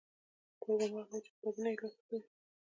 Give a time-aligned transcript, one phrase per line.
[0.61, 2.27] ټول به هماغه و چې په کتابونو کې یې لوستي وو.